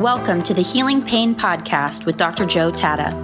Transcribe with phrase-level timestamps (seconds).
[0.00, 2.46] Welcome to the Healing Pain Podcast with Dr.
[2.46, 3.14] Joe Tata.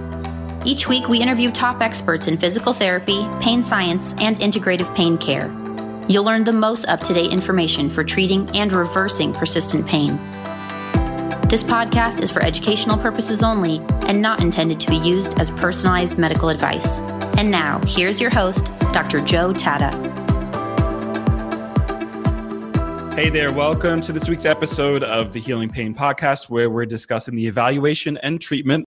[0.63, 5.47] Each week, we interview top experts in physical therapy, pain science, and integrative pain care.
[6.07, 10.17] You'll learn the most up to date information for treating and reversing persistent pain.
[11.49, 16.19] This podcast is for educational purposes only and not intended to be used as personalized
[16.19, 17.01] medical advice.
[17.39, 19.19] And now, here's your host, Dr.
[19.21, 20.26] Joe Tata.
[23.17, 27.35] Hey there, welcome to this week's episode of the Healing Pain Podcast, where we're discussing
[27.35, 28.85] the evaluation and treatment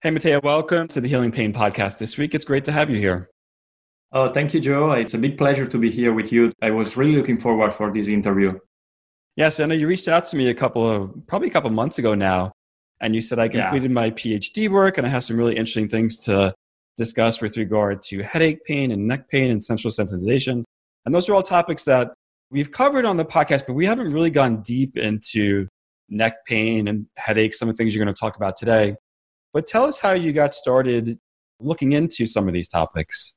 [0.00, 2.36] Hey, Matteo, welcome to the Healing Pain Podcast this week.
[2.36, 3.30] It's great to have you here.
[4.12, 4.92] Oh, thank you, Joe.
[4.92, 6.52] It's a big pleasure to be here with you.
[6.62, 8.58] I was really looking forward for this interview.
[9.34, 11.98] Yes, I know you reached out to me a couple of, probably a couple months
[11.98, 12.52] ago now,
[13.00, 13.94] and you said I completed yeah.
[13.94, 16.54] my PhD work and I have some really interesting things to
[16.96, 20.64] discuss with regard to headache pain and neck pain and central sensitization.
[21.06, 22.12] And those are all topics that
[22.50, 25.68] we've covered on the podcast, but we haven't really gone deep into
[26.08, 28.96] neck pain and headache, some of the things you're going to talk about today.
[29.52, 31.18] But tell us how you got started
[31.60, 33.34] looking into some of these topics.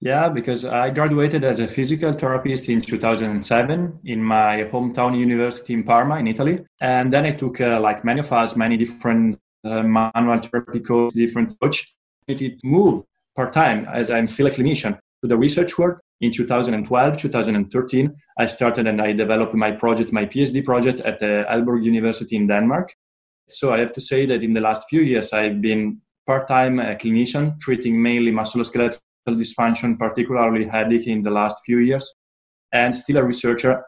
[0.00, 5.82] Yeah, because I graduated as a physical therapist in 2007 in my hometown university in
[5.82, 6.64] Parma, in Italy.
[6.80, 11.16] And then I took, uh, like many of us, many different uh, manual therapy courses,
[11.16, 11.94] different coach
[12.28, 13.04] to move
[13.36, 16.00] part time as I'm still a clinician to the research work.
[16.20, 21.44] In 2012, 2013, I started and I developed my project, my PhD project at the
[21.50, 22.94] Aalborg University in Denmark.
[23.48, 26.78] So I have to say that in the last few years, I've been part time
[26.78, 32.14] a clinician treating mainly musculoskeletal dysfunction, particularly headache in the last few years,
[32.72, 33.84] and still a researcher.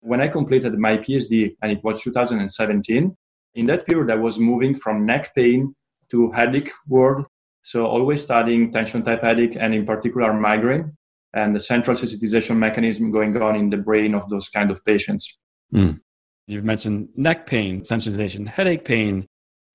[0.00, 3.14] When I completed my PhD, and it was 2017,
[3.56, 5.74] in that period, I was moving from neck pain
[6.10, 7.26] to headache world
[7.64, 10.92] so always studying tension type headache and in particular migraine
[11.32, 15.38] and the central sensitization mechanism going on in the brain of those kind of patients.
[15.74, 15.98] Mm.
[16.46, 19.26] You've mentioned neck pain, sensitization, headache pain,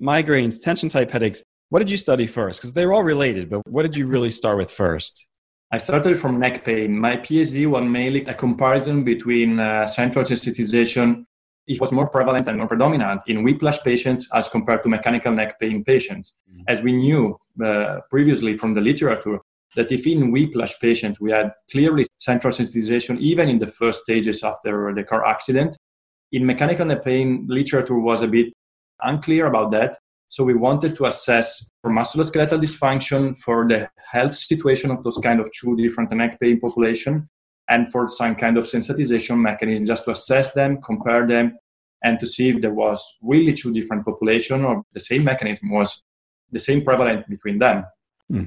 [0.02, 1.42] migraines, tension type headaches.
[1.70, 2.62] What did you study first?
[2.62, 5.26] Because they're all related, but what did you really start with first?
[5.72, 6.98] I started from neck pain.
[6.98, 11.26] My PhD was mainly a comparison between uh, central sensitization
[11.70, 15.60] it was more prevalent and more predominant in whiplash patients as compared to mechanical neck
[15.60, 16.34] pain patients.
[16.52, 16.64] Mm-hmm.
[16.68, 19.40] As we knew uh, previously from the literature,
[19.76, 24.44] that if in whiplash patients we had clearly central sensitization even in the first stages
[24.44, 25.78] after the car accident,
[26.32, 28.48] in mechanical neck pain literature was a bit
[29.04, 30.00] unclear about that.
[30.28, 35.40] So we wanted to assess for musculoskeletal dysfunction, for the health situation of those kind
[35.40, 37.30] of two different neck pain population,
[37.70, 41.58] and for some kind of sensitization mechanism just to assess them, compare them,
[42.04, 46.02] and to see if there was really two different population or the same mechanism was
[46.52, 47.86] the same prevalent between them.
[48.30, 48.46] Hmm.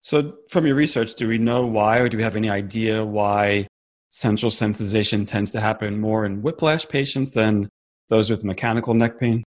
[0.00, 3.68] So, from your research, do we know why, or do we have any idea why
[4.08, 7.68] central sensitization tends to happen more in whiplash patients than
[8.08, 9.44] those with mechanical neck pain?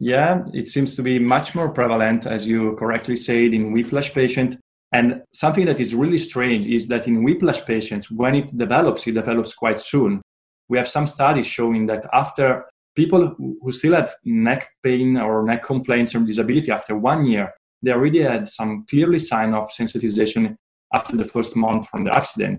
[0.00, 4.58] Yeah, it seems to be much more prevalent, as you correctly said, in whiplash patient.
[4.94, 9.14] And something that is really strange is that in whiplash patients, when it develops, it
[9.14, 10.22] develops quite soon.
[10.68, 12.64] We have some studies showing that after
[12.94, 17.52] people who still have neck pain or neck complaints or disability after one year,
[17.82, 20.54] they already had some clearly sign of sensitization
[20.92, 22.56] after the first month from the accident,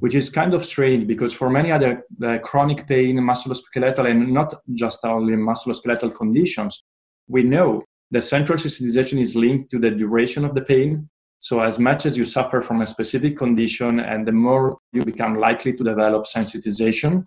[0.00, 4.54] which is kind of strange because for many other uh, chronic pain, musculoskeletal, and not
[4.74, 6.82] just only musculoskeletal conditions,
[7.26, 11.08] we know the central sensitization is linked to the duration of the pain.
[11.42, 15.38] So, as much as you suffer from a specific condition, and the more you become
[15.38, 17.24] likely to develop sensitization.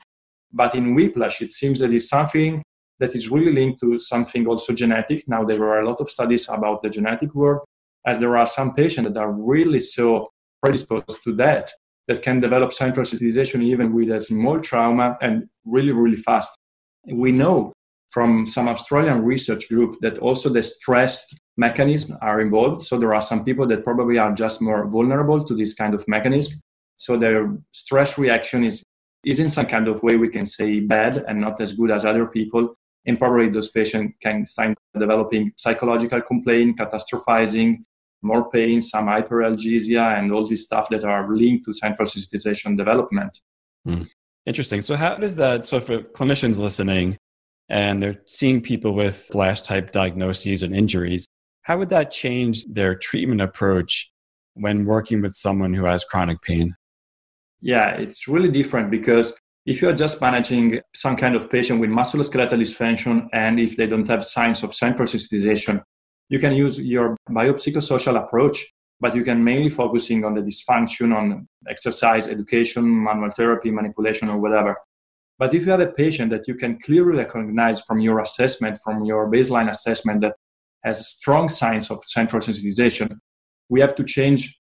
[0.52, 2.62] But in whiplash, it seems that it's something
[3.00, 5.28] that is really linked to something also genetic.
[5.28, 7.64] Now, there are a lot of studies about the genetic work,
[8.06, 10.30] as there are some patients that are really so
[10.62, 11.72] predisposed to that
[12.08, 16.52] that can develop central sensitization even with a small trauma and really, really fast.
[17.12, 17.74] We know
[18.12, 21.26] from some Australian research group that also the stress
[21.58, 22.86] mechanisms are involved.
[22.86, 26.08] So there are some people that probably are just more vulnerable to this kind of
[26.08, 26.60] mechanism.
[26.98, 28.84] So their stress reaction is,
[29.26, 32.06] is in some kind of way we can say bad and not as good as
[32.06, 32.76] other people.
[33.06, 37.84] And probably those patients can start developing psychological complaint, catastrophizing,
[38.22, 43.42] more pain, some hyperalgesia, and all these stuff that are linked to central sensitization development.
[43.86, 44.10] Mm.
[44.46, 44.82] Interesting.
[44.82, 45.66] So, how does that?
[45.66, 47.18] So, for clinicians listening
[47.70, 51.28] and they're seeing people with flash type diagnoses and injuries,
[51.64, 54.12] how would that change their treatment approach
[54.54, 56.76] when working with someone who has chronic pain?
[57.62, 59.34] Yeah, it's really different because
[59.66, 64.08] if you're just managing some kind of patient with musculoskeletal dysfunction and if they don't
[64.08, 65.82] have signs of central sensitization,
[66.28, 71.48] you can use your biopsychosocial approach, but you can mainly focusing on the dysfunction, on
[71.70, 74.76] exercise, education, manual therapy, manipulation, or whatever.
[75.40, 79.06] But if you have a patient that you can clearly recognize from your assessment, from
[79.06, 80.36] your baseline assessment, that
[80.84, 83.18] has strong signs of central sensitization,
[83.70, 84.60] we have to change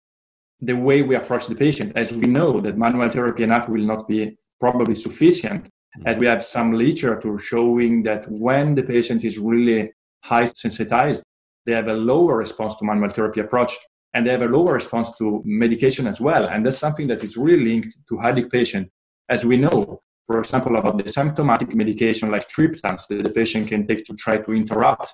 [0.61, 1.91] the way we approach the patient.
[1.95, 6.07] As we know that manual therapy enough will not be probably sufficient, mm-hmm.
[6.07, 9.91] as we have some literature showing that when the patient is really
[10.23, 11.23] high sensitized,
[11.65, 13.75] they have a lower response to manual therapy approach
[14.13, 16.47] and they have a lower response to medication as well.
[16.47, 18.89] And that's something that is really linked to headache patient.
[19.29, 23.87] As we know, for example, about the symptomatic medication like triptans that the patient can
[23.87, 25.13] take to try to interrupt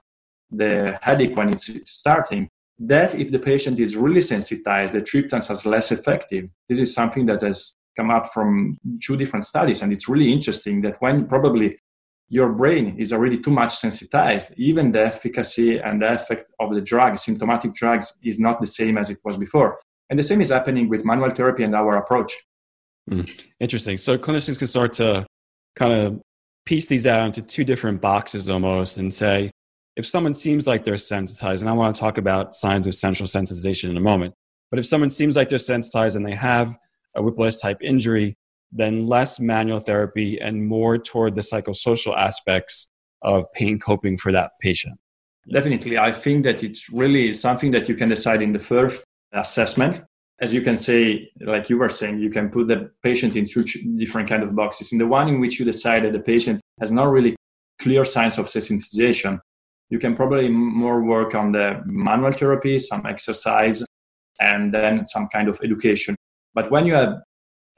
[0.52, 2.50] the headache when it's, starting,
[2.80, 6.50] that if the patient is really sensitized, the triptans are less effective.
[6.68, 9.82] This is something that has come up from two different studies.
[9.82, 11.78] And it's really interesting that when probably
[12.30, 16.82] your brain is already too much sensitized, even the efficacy and the effect of the
[16.82, 19.80] drug, symptomatic drugs, is not the same as it was before.
[20.10, 22.34] And the same is happening with manual therapy and our approach.
[23.10, 23.30] Mm,
[23.60, 23.98] interesting.
[23.98, 25.26] So clinicians can start to
[25.76, 26.22] kind of
[26.66, 29.52] piece these out into two different boxes almost and say,
[30.00, 33.28] if someone seems like they're sensitized, and I want to talk about signs of central
[33.28, 34.34] sensitization in a moment,
[34.72, 36.74] but if someone seems like they're sensitized and they have
[37.16, 38.38] a whiplash type injury,
[38.72, 42.88] then less manual therapy and more toward the psychosocial aspects
[43.24, 44.98] of pain coping for that patient?
[45.52, 45.98] Definitely.
[45.98, 49.04] I think that it's really something that you can decide in the first
[49.34, 50.02] assessment.
[50.40, 53.66] As you can say, like you were saying, you can put the patient in two
[53.98, 54.94] different kind of boxes.
[54.94, 57.36] In the one in which you decide that the patient has not really
[57.82, 59.42] clear signs of sensitization,
[59.90, 63.84] you can probably more work on the manual therapy, some exercise,
[64.40, 66.16] and then some kind of education.
[66.54, 67.22] But when you have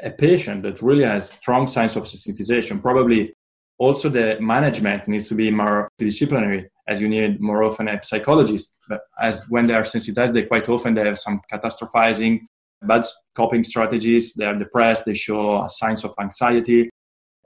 [0.01, 3.33] a patient that really has strong signs of sensitization, probably
[3.77, 8.73] also the management needs to be more disciplinary as you need more often a psychologist.
[8.87, 12.41] But as when they are sensitized, they quite often they have some catastrophizing,
[12.81, 13.05] bad
[13.35, 14.33] coping strategies.
[14.33, 15.05] They are depressed.
[15.05, 16.89] They show signs of anxiety.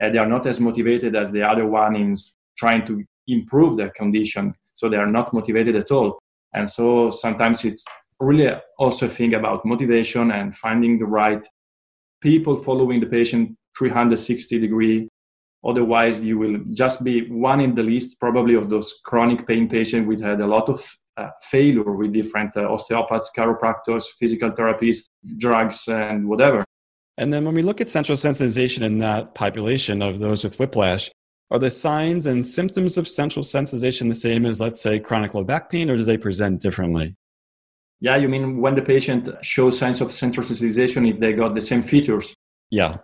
[0.00, 2.16] And they are not as motivated as the other one in
[2.58, 4.54] trying to improve their condition.
[4.74, 6.18] So they are not motivated at all.
[6.54, 7.84] And so sometimes it's
[8.20, 11.46] really also a thing about motivation and finding the right
[12.20, 15.08] people following the patient 360 degree.
[15.64, 20.06] Otherwise, you will just be one in the list probably of those chronic pain patients.
[20.06, 25.88] We had a lot of uh, failure with different uh, osteopaths, chiropractors, physical therapists, drugs,
[25.88, 26.64] and whatever.
[27.18, 31.10] And then when we look at central sensitization in that population of those with whiplash,
[31.50, 35.44] are the signs and symptoms of central sensitization the same as, let's say, chronic low
[35.44, 37.14] back pain, or do they present differently?
[38.00, 41.60] Yeah, you mean when the patient shows signs of central sensitization if they got the
[41.60, 42.34] same features?
[42.70, 42.98] Yeah.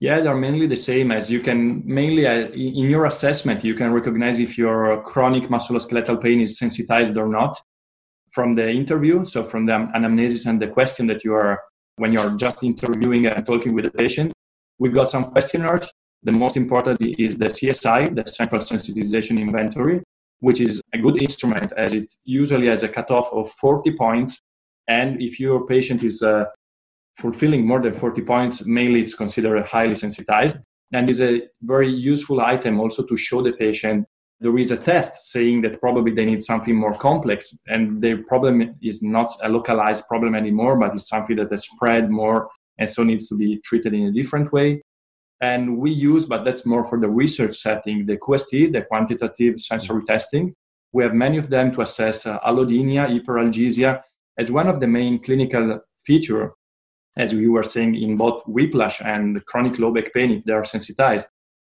[0.00, 3.92] Yeah, they're mainly the same as you can mainly uh, in your assessment, you can
[3.92, 7.60] recognize if your chronic musculoskeletal pain is sensitized or not
[8.32, 9.26] from the interview.
[9.26, 11.60] So from the anamnesis and the question that you are,
[11.96, 14.32] when you're just interviewing and talking with the patient,
[14.78, 15.92] we got some questionnaires.
[16.22, 20.02] The most important is the CSI, the Central Sensitization Inventory
[20.40, 24.40] which is a good instrument as it usually has a cutoff of 40 points.
[24.88, 26.46] And if your patient is uh,
[27.18, 30.58] fulfilling more than 40 points, mainly it's considered highly sensitized.
[30.92, 34.06] And is a very useful item also to show the patient
[34.42, 38.74] there is a test saying that probably they need something more complex and their problem
[38.80, 42.48] is not a localized problem anymore, but it's something that has spread more
[42.78, 44.80] and so needs to be treated in a different way.
[45.40, 50.04] And we use, but that's more for the research setting, the QST, the quantitative sensory
[50.04, 50.54] testing,
[50.92, 54.02] We have many of them to assess uh, allodynia, hyperalgesia,
[54.38, 56.52] as one of the main clinical feature,
[57.16, 60.64] as we were saying in both whiplash and chronic low back pain, if they are
[60.64, 61.26] sensitized,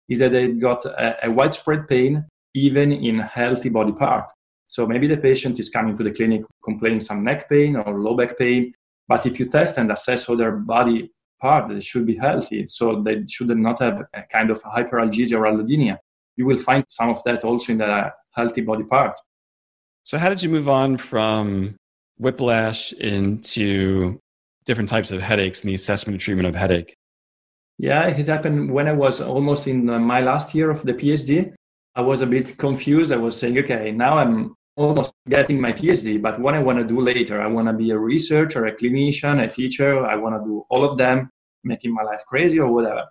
[0.09, 2.25] is that they got a, a widespread pain
[2.55, 4.31] even in healthy body part.
[4.67, 8.15] So maybe the patient is coming to the clinic complaining some neck pain or low
[8.15, 8.73] back pain,
[9.07, 11.11] but if you test and assess other body
[11.45, 12.61] part, they should be healthy.
[12.77, 15.95] So they should not have a kind of hyperalgesia or allodynia.
[16.37, 19.15] You will find some of that also in the healthy body part.
[20.09, 21.45] So how did you move on from
[22.17, 24.19] whiplash into
[24.67, 26.91] different types of headaches and the assessment and treatment of headache?
[27.87, 31.53] Yeah, it happened when I was almost in uh, my last year of the PhD.
[31.95, 33.11] I was a bit confused.
[33.11, 34.37] I was saying, okay, now I'm
[34.75, 37.91] almost getting my PhD, but what I want to do later, I want to be
[37.91, 40.05] a researcher, a clinician, a teacher.
[40.05, 41.29] I want to do all of them,
[41.63, 43.05] making my life crazy or whatever.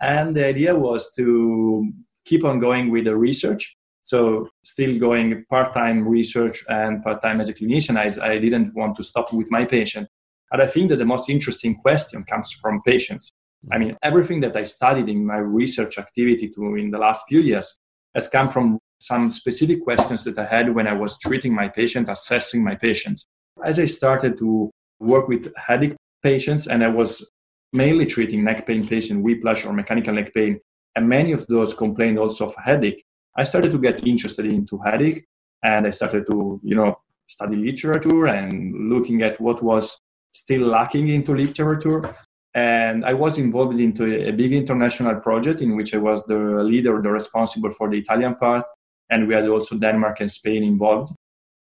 [0.00, 1.90] And the idea was to
[2.24, 3.76] keep on going with the research.
[4.02, 7.96] So still going part-time research and part-time as a clinician.
[7.96, 10.08] I, I didn't want to stop with my patient.
[10.52, 13.32] And I think that the most interesting question comes from patients.
[13.70, 17.40] I mean, everything that I studied in my research activity to in the last few
[17.40, 17.78] years
[18.14, 22.08] has come from some specific questions that I had when I was treating my patient,
[22.08, 23.26] assessing my patients.
[23.64, 27.26] As I started to work with headache patients, and I was
[27.72, 30.58] mainly treating neck pain patients, whiplash or mechanical neck pain,
[30.96, 33.04] and many of those complained also of headache,
[33.36, 35.24] I started to get interested into headache,
[35.62, 40.00] and I started to, you know, study literature and looking at what was
[40.32, 42.14] still lacking into literature.
[42.54, 47.00] And I was involved into a big international project in which I was the leader,
[47.00, 48.64] the responsible for the Italian part,
[49.10, 51.12] and we had also Denmark and Spain involved.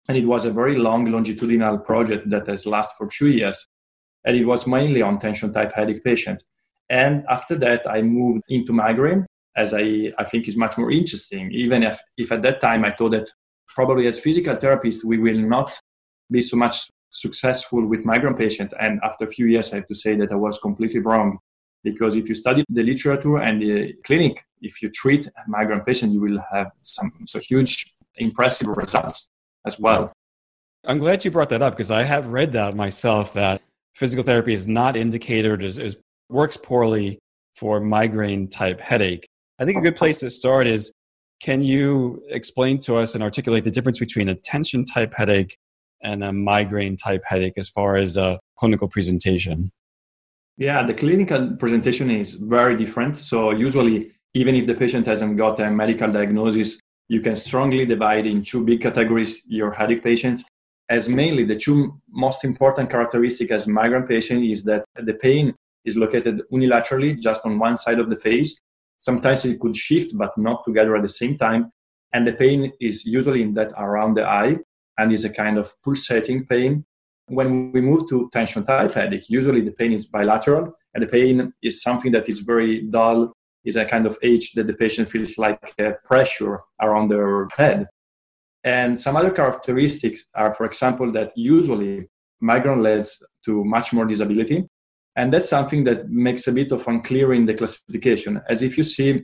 [0.07, 3.67] And it was a very long longitudinal project that has lasted for two years,
[4.27, 6.43] and it was mainly on tension type headache patient.
[6.89, 11.49] And after that, I moved into migraine, as I, I think is much more interesting,
[11.53, 13.29] even if, if at that time I thought that
[13.73, 15.79] probably as physical therapists, we will not
[16.29, 18.73] be so much successful with migraine patients.
[18.79, 21.39] And after a few years, I have to say that I was completely wrong.
[21.83, 26.11] Because if you study the literature and the clinic, if you treat a migraine patient,
[26.11, 29.29] you will have some so huge, impressive results
[29.65, 30.11] as well.
[30.85, 33.61] I'm glad you brought that up because I have read that myself that
[33.97, 35.97] physical therapy is not indicated as
[36.29, 37.17] works poorly
[37.55, 39.27] for migraine type headache.
[39.59, 40.91] I think a good place to start is
[41.41, 45.57] can you explain to us and articulate the difference between a tension type headache
[46.03, 49.71] and a migraine type headache as far as a clinical presentation?
[50.57, 53.17] Yeah, the clinical presentation is very different.
[53.17, 58.25] So, usually, even if the patient hasn't got a medical diagnosis, you can strongly divide
[58.25, 60.43] in two big categories your headache patients.
[60.89, 65.53] As mainly the two most important characteristic as migraine patient is that the pain
[65.83, 68.59] is located unilaterally just on one side of the face.
[68.97, 71.71] Sometimes it could shift, but not together at the same time.
[72.13, 74.57] And the pain is usually in that around the eye
[74.97, 76.85] and is a kind of pulsating pain.
[77.27, 81.51] When we move to tension type headache, usually the pain is bilateral, and the pain
[81.61, 83.33] is something that is very dull,
[83.65, 85.75] is a kind of age that the patient feels like
[86.05, 87.87] pressure around their head.
[88.67, 92.09] And some other characteristics are, for example, that usually
[92.41, 94.67] migraine leads to much more disability.
[95.15, 98.41] And that's something that makes a bit of unclear in the classification.
[98.49, 99.23] As if you see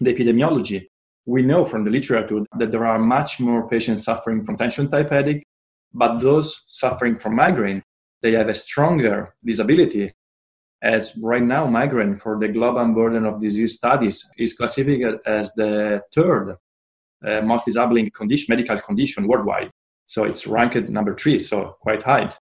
[0.00, 0.86] the epidemiology,
[1.26, 5.10] we know from the literature that there are much more patients suffering from tension type
[5.10, 5.44] headache,
[5.92, 7.82] but those suffering from migraine,
[8.22, 10.10] they have a stronger disability.
[10.80, 16.00] As right now, migraine for the global burden of disease studies is classified as the
[16.14, 16.56] third
[17.26, 19.70] uh, most disabling condition, medical condition worldwide.
[20.06, 22.32] So it's ranked number three, so quite high.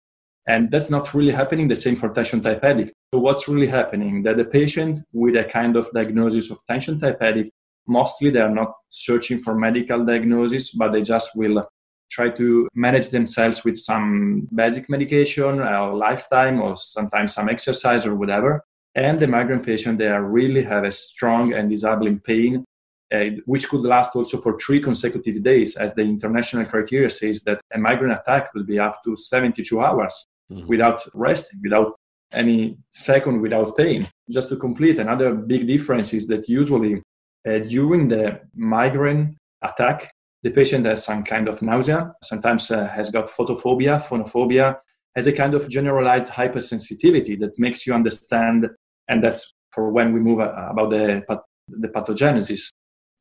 [0.48, 2.92] And that's not really happening the same for tension type headache.
[3.14, 4.24] So what's really happening?
[4.24, 7.52] That the patient with a kind of diagnosis of tension type headache
[7.90, 11.68] mostly they are not searching for medical diagnosis, but they just will
[12.12, 18.16] try to manage themselves with some basic medication or lifestyle or sometimes some exercise or
[18.16, 18.64] whatever.
[18.96, 22.66] And the migraine patient, they are really have a strong and disabling pain,
[23.14, 27.60] uh, which could last also for three consecutive days, as the international criteria says that
[27.74, 30.68] a migraine attack will be up to 72 hours mm-hmm.
[30.68, 31.96] without resting, without
[32.34, 34.08] any second without pain.
[34.30, 37.02] Just to complete, another big difference is that usually
[37.48, 40.12] uh, during the migraine attack,
[40.44, 44.78] the patient has some kind of nausea, sometimes uh, has got photophobia, phonophobia,
[45.16, 48.70] has a kind of generalized hypersensitivity that makes you understand,
[49.10, 51.24] and that's for when we move uh, about the,
[51.68, 52.70] the pathogenesis,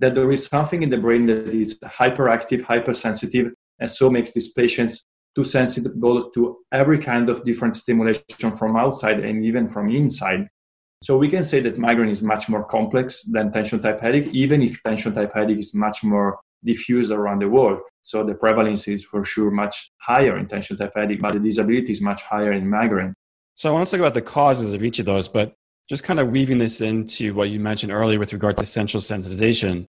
[0.00, 4.52] that there is something in the brain that is hyperactive, hypersensitive, and so makes these
[4.52, 5.93] patients too sensitive
[6.35, 10.49] to every kind of different stimulation from outside and even from inside.
[11.02, 14.62] So we can say that migraine is much more complex than tension type headache, even
[14.62, 17.78] if tension type headache is much more diffused around the world.
[18.02, 21.93] So the prevalence is for sure much higher in tension type headache, but the disability
[21.93, 23.14] is much higher in migraine.
[23.55, 25.55] So I want to talk about the causes of each of those, but
[25.88, 29.87] just kind of weaving this into what you mentioned earlier with regard to central sensitization.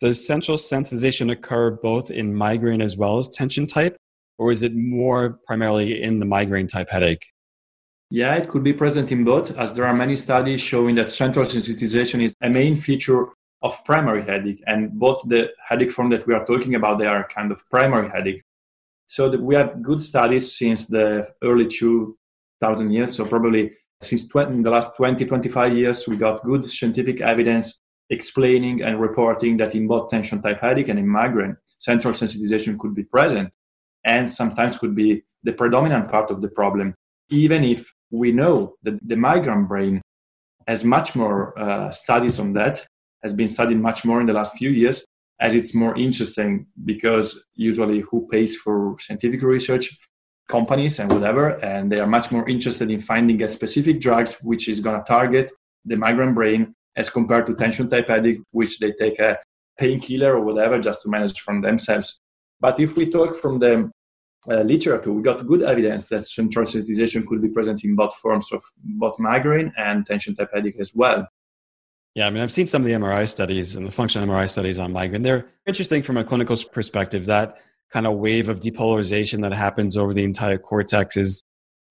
[0.00, 3.96] Does central sensitization occur both in migraine as well as tension type,
[4.38, 7.26] or is it more primarily in the migraine type headache?
[8.10, 11.46] Yeah, it could be present in both, as there are many studies showing that central
[11.46, 13.28] sensitization is a main feature
[13.62, 17.26] of primary headache, and both the headache form that we are talking about, they are
[17.28, 18.42] kind of primary headache.
[19.06, 23.72] So we have good studies since the early 2000 years, so probably
[24.02, 29.00] since 20, in the last 20, 25 years, we got good scientific evidence explaining and
[29.00, 33.50] reporting that in both tension type headache and in migraine, central sensitization could be present
[34.04, 36.94] and sometimes could be the predominant part of the problem,
[37.30, 40.00] even if we know that the migraine brain
[40.68, 42.86] has much more uh, studies on that,
[43.22, 45.04] has been studied much more in the last few years,
[45.40, 49.96] as it's more interesting because usually who pays for scientific research
[50.48, 54.68] companies and whatever, and they are much more interested in finding a specific drugs which
[54.68, 55.50] is going to target
[55.84, 59.38] the migraine brain as compared to tension type headache, which they take a
[59.78, 62.20] painkiller or whatever just to manage from themselves.
[62.60, 63.90] But if we talk from the
[64.48, 68.50] uh, literature, we got good evidence that central sensitization could be present in both forms
[68.52, 71.26] of both migraine and tension type headache as well.
[72.14, 74.78] Yeah, I mean, I've seen some of the MRI studies and the functional MRI studies
[74.78, 75.22] on migraine.
[75.22, 77.26] They're interesting from a clinical perspective.
[77.26, 77.58] That
[77.92, 81.42] kind of wave of depolarization that happens over the entire cortex is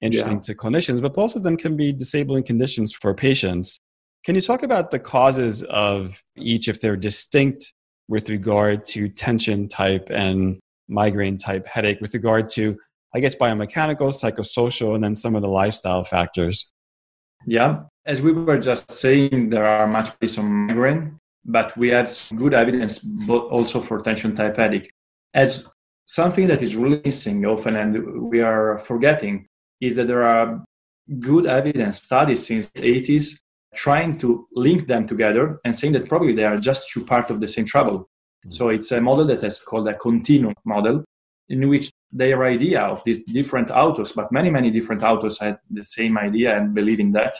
[0.01, 0.41] interesting yeah.
[0.41, 3.79] to clinicians, but both of them can be disabling conditions for patients.
[4.25, 7.73] Can you talk about the causes of each if they're distinct
[8.07, 12.77] with regard to tension type and migraine type headache, with regard to,
[13.15, 16.69] I guess, biomechanical, psychosocial, and then some of the lifestyle factors?
[17.47, 22.15] Yeah, as we were just saying, there are much based on migraine, but we have
[22.35, 24.91] good evidence also for tension type headache.
[25.33, 25.65] As
[26.05, 29.47] something that is really missing often and we are forgetting
[29.81, 30.63] is that there are
[31.19, 33.39] good evidence studies since the 80s
[33.75, 37.39] trying to link them together and saying that probably they are just two parts of
[37.39, 37.99] the same trouble.
[37.99, 38.51] Mm-hmm.
[38.51, 41.03] So it's a model that is called a continuum model,
[41.49, 45.83] in which their idea of these different autos, but many, many different autos had the
[45.83, 47.35] same idea and believe in that,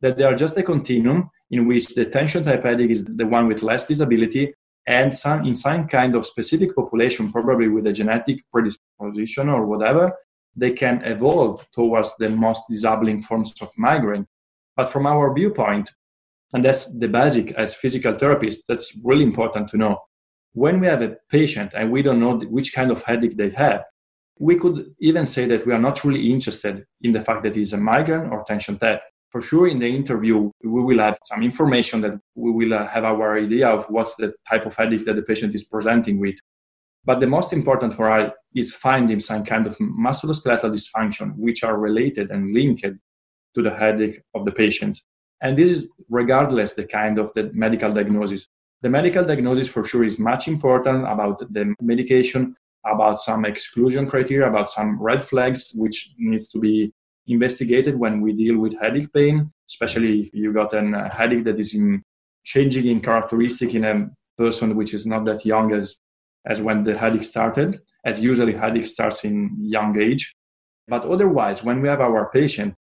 [0.00, 3.48] that they are just a continuum in which the tension type headache is the one
[3.48, 4.54] with less disability
[4.86, 10.12] and some in some kind of specific population, probably with a genetic predisposition or whatever,
[10.54, 14.26] they can evolve towards the most disabling forms of migraine.
[14.76, 15.90] But from our viewpoint,
[16.54, 19.98] and that's the basic as physical therapists, that's really important to know.
[20.52, 23.82] When we have a patient and we don't know which kind of headache they have,
[24.38, 27.72] we could even say that we are not really interested in the fact that it's
[27.72, 32.00] a migraine or tension type for sure in the interview we will have some information
[32.00, 35.22] that we will uh, have our idea of what's the type of headache that the
[35.22, 36.36] patient is presenting with.
[37.04, 41.78] But the most important for us is finding some kind of musculoskeletal dysfunction which are
[41.78, 42.86] related and linked
[43.54, 45.00] to the headache of the patient.
[45.40, 48.48] And this is regardless the kind of the medical diagnosis.
[48.82, 54.48] The medical diagnosis for sure is much important about the medication about some exclusion criteria
[54.48, 56.92] about some red flags which needs to be
[57.26, 61.58] investigated when we deal with headache pain, especially if you got a uh, headache that
[61.58, 62.02] is in
[62.44, 64.08] changing in characteristic in a
[64.38, 65.96] person which is not that young as,
[66.46, 70.34] as when the headache started, as usually headache starts in young age.
[70.86, 72.74] But otherwise, when we have our patient,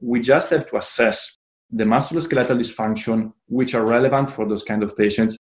[0.00, 1.36] we just have to assess
[1.70, 5.36] the musculoskeletal dysfunction which are relevant for those kind of patients.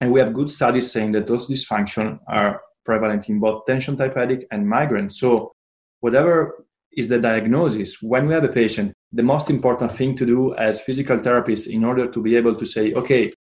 [0.00, 4.14] And we have good studies saying that those dysfunction are prevalent in both tension type
[4.14, 5.08] headache and migraine.
[5.08, 5.52] So
[6.00, 6.65] whatever
[6.96, 8.00] is the diagnosis.
[8.00, 11.84] When we have a patient, the most important thing to do as physical therapists in
[11.84, 13.32] order to be able to say, okay,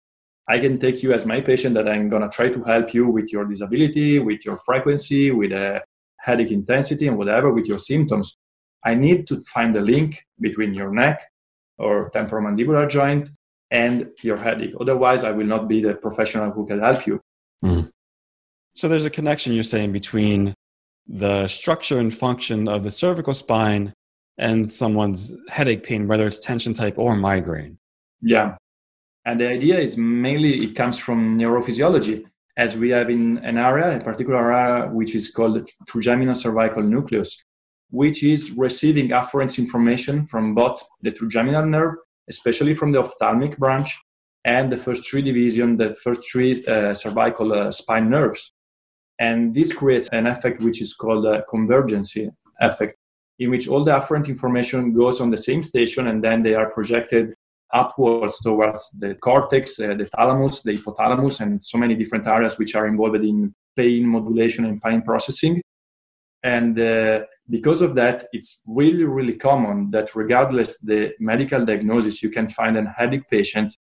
[0.49, 3.09] I can take you as my patient that I'm going to try to help you
[3.09, 5.81] with your disability, with your frequency, with a
[6.19, 8.37] headache intensity and whatever, with your symptoms.
[8.85, 11.25] I need to find the link between your neck
[11.79, 13.31] or temporomandibular joint
[13.71, 14.75] and your headache.
[14.79, 17.21] Otherwise, I will not be the professional who can help you.
[17.63, 17.91] Mm.
[18.75, 20.55] So there's a connection you're saying between
[21.07, 23.93] the structure and function of the cervical spine
[24.39, 27.79] and someone's headache pain, whether it's tension type or migraine.
[28.21, 28.57] Yeah.
[29.27, 32.25] And the idea is mainly it comes from neurophysiology,
[32.57, 37.37] as we have in an area, a particular area, which is called trigeminal cervical nucleus,
[37.91, 41.95] which is receiving afferent information from both the trigeminal nerve,
[42.29, 43.97] especially from the ophthalmic branch,
[44.45, 48.53] and the first three division, the first three uh, cervical uh, spine nerves.
[49.19, 52.97] And this creates an effect which is called a convergency effect,
[53.39, 56.71] in which all the afferent information goes on the same station and then they are
[56.71, 57.35] projected
[57.73, 62.75] upwards towards the cortex, uh, the thalamus, the hypothalamus, and so many different areas which
[62.75, 65.61] are involved in pain modulation and pain processing.
[66.43, 72.31] And uh, because of that, it's really, really common that regardless the medical diagnosis, you
[72.31, 73.77] can find an headache patient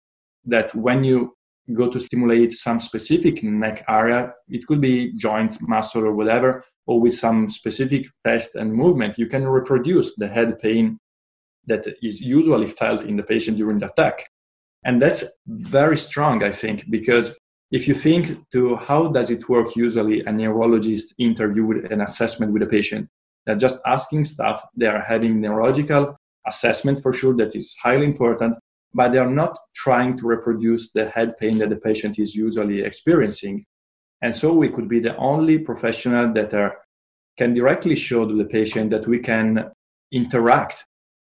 [0.45, 1.35] that when you
[1.73, 6.99] go to stimulate some specific neck area, it could be joint, muscle, or whatever, or
[6.99, 10.99] with some specific test and movement, you can reproduce the head pain
[11.67, 14.27] that is usually felt in the patient during the attack.
[14.83, 17.37] And that's very strong, I think, because
[17.71, 22.51] if you think to how does it work usually a neurologist interview with an assessment
[22.51, 23.07] with a patient,
[23.45, 26.15] they're just asking stuff, they are having neurological
[26.47, 28.55] assessment for sure that is highly important,
[28.93, 32.81] but they are not trying to reproduce the head pain that the patient is usually
[32.81, 33.65] experiencing.
[34.21, 36.77] And so we could be the only professional that are,
[37.37, 39.71] can directly show to the patient that we can
[40.11, 40.85] interact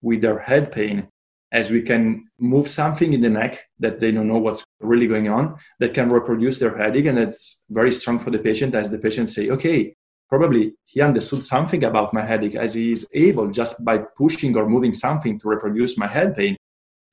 [0.02, 1.08] with their head pain
[1.52, 5.28] as we can move something in the neck that they don't know what's really going
[5.28, 8.98] on that can reproduce their headache and it's very strong for the patient as the
[8.98, 9.94] patient say okay
[10.28, 14.68] probably he understood something about my headache as he is able just by pushing or
[14.68, 16.54] moving something to reproduce my head pain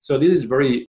[0.05, 0.87] so this is very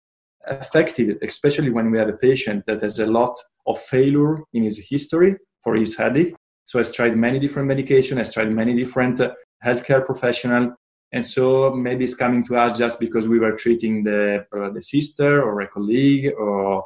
[0.48, 3.35] effective especially when we have a patient that has a lot
[3.66, 6.35] of failure in his history for his headache.
[6.66, 9.33] So has tried many different medication has tried many different uh,
[9.64, 10.74] healthcare professional.
[11.12, 14.83] And so maybe it's coming to us just because we were treating the uh, the
[14.83, 16.85] sister or a colleague or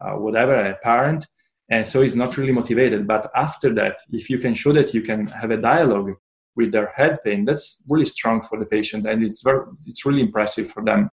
[0.00, 1.26] uh, whatever a parent.
[1.68, 3.06] And so it's not really motivated.
[3.06, 6.12] But after that if you can show that you can have a dialogue
[6.54, 9.06] with their head pain that's really strong for the patient.
[9.06, 11.10] And it's very it's really impressive for them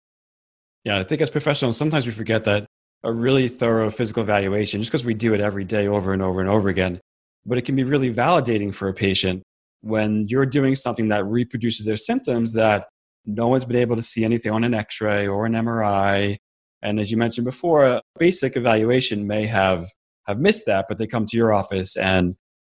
[0.83, 2.65] yeah i think as professionals sometimes we forget that
[3.03, 6.39] a really thorough physical evaluation just because we do it every day over and over
[6.39, 6.99] and over again
[7.45, 9.43] but it can be really validating for a patient
[9.81, 12.87] when you're doing something that reproduces their symptoms that
[13.25, 16.37] no one's been able to see anything on an x-ray or an mri
[16.81, 19.87] and as you mentioned before a basic evaluation may have
[20.25, 22.35] have missed that but they come to your office and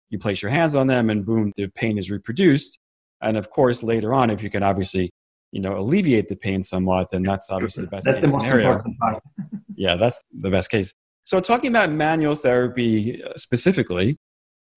[0.09, 2.79] you place your hands on them and boom the pain is reproduced.
[3.21, 5.11] And of course later on if you can obviously
[5.55, 8.83] you know alleviate the pain somewhat then that's obviously the best that's case the scenario
[9.75, 14.17] yeah that's the best case so talking about manual therapy uh, specifically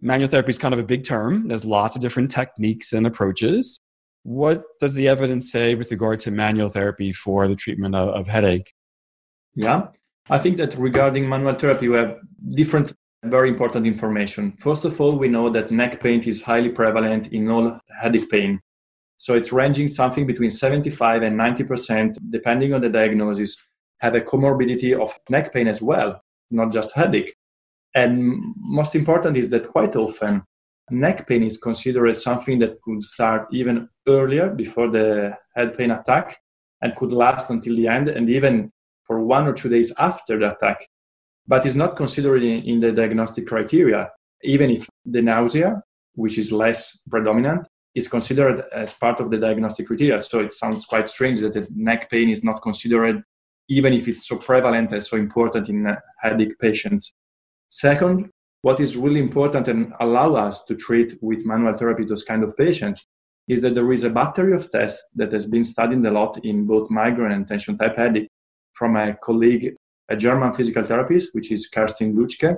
[0.01, 1.49] Manual therapy is kind of a big term.
[1.49, 3.81] There's lots of different techniques and approaches.
[4.23, 8.29] What does the evidence say with regard to manual therapy for the treatment of, of
[8.29, 8.73] headache?
[9.57, 9.89] Yeah,
[10.31, 12.19] I think that regarding manual therapy, we have
[12.51, 12.93] different
[13.25, 14.53] very important information.
[14.59, 18.61] First of all, we know that neck pain is highly prevalent in all headache pain.
[19.19, 23.57] So it's ranging something between 75 and 90%, depending on the diagnosis,
[23.99, 27.35] have a comorbidity of neck pain as well, not just headache.
[27.95, 30.45] And most important is that quite often
[30.91, 36.39] neck pain is considered something that could start even earlier before the head pain attack
[36.81, 38.71] and could last until the end and even
[39.05, 40.87] for one or two days after the attack,
[41.47, 44.11] but is not considered in, in the diagnostic criteria,
[44.43, 45.83] even if the nausea,
[46.15, 50.21] which is less predominant, is considered as part of the diagnostic criteria.
[50.21, 53.23] So it sounds quite strange that the neck pain is not considered,
[53.69, 57.15] even if it's so prevalent and so important in uh, headache patients.
[57.71, 58.31] Second,
[58.63, 62.57] what is really important and allow us to treat with manual therapy those kind of
[62.57, 63.07] patients
[63.49, 66.67] is that there is a battery of tests that has been studied a lot in
[66.67, 68.29] both migraine and tension type headache
[68.75, 69.75] from a colleague,
[70.09, 72.57] a German physical therapist, which is Kerstin Lüdtke,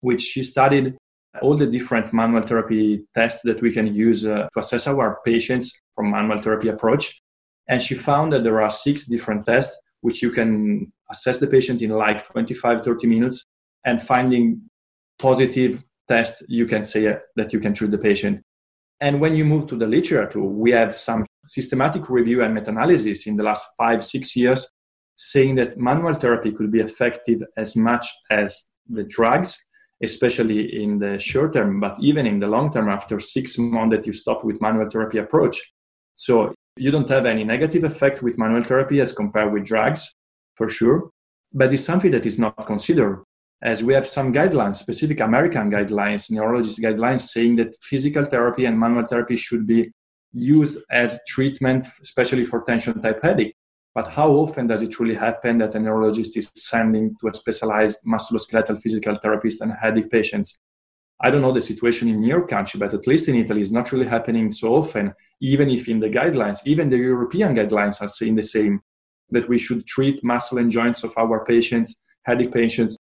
[0.00, 0.96] which she studied
[1.42, 5.72] all the different manual therapy tests that we can use uh, to assess our patients
[5.94, 7.20] from manual therapy approach.
[7.68, 11.80] And she found that there are six different tests which you can assess the patient
[11.80, 13.46] in like 25, 30 minutes
[13.86, 14.60] and finding
[15.18, 18.42] positive test, you can say that you can treat the patient.
[19.00, 23.36] And when you move to the literature, we have some systematic review and meta-analysis in
[23.36, 24.68] the last five, six years
[25.14, 29.56] saying that manual therapy could be effective as much as the drugs,
[30.02, 34.06] especially in the short term, but even in the long term after six months that
[34.06, 35.72] you stop with manual therapy approach.
[36.14, 40.14] So you don't have any negative effect with manual therapy as compared with drugs,
[40.56, 41.10] for sure.
[41.52, 43.24] But it's something that is not considered
[43.62, 48.78] as we have some guidelines, specific American guidelines, neurologist guidelines saying that physical therapy and
[48.78, 49.90] manual therapy should be
[50.32, 53.54] used as treatment, especially for tension type headache.
[53.94, 58.00] But how often does it really happen that a neurologist is sending to a specialized
[58.04, 60.58] musculoskeletal physical therapist and headache patients?
[61.20, 63.92] I don't know the situation in your country, but at least in Italy, it's not
[63.92, 68.34] really happening so often, even if in the guidelines, even the European guidelines are saying
[68.34, 68.80] the same,
[69.30, 72.98] that we should treat muscle and joints of our patients, headache patients,